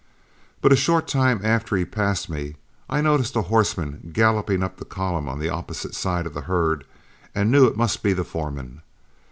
But 0.61 0.71
a 0.73 0.75
short 0.75 1.07
time 1.07 1.41
after 1.43 1.75
he 1.75 1.85
passed 1.85 2.27
me 2.27 2.55
I 2.89 3.01
noticed 3.01 3.35
a 3.35 3.43
horseman 3.43 4.09
galloping 4.11 4.63
up 4.63 4.77
the 4.77 4.83
column 4.85 5.29
on 5.29 5.37
the 5.37 5.49
opposite 5.49 5.93
side 5.93 6.25
of 6.25 6.33
the 6.33 6.41
herd, 6.41 6.85
and 7.35 7.51
knew 7.51 7.67
it 7.67 7.77
must 7.77 8.01
be 8.01 8.11
the 8.13 8.23
foreman. 8.23 8.81